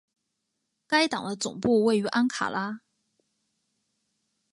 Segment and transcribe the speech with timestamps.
[0.87, 2.81] 该党的总部位于安卡拉。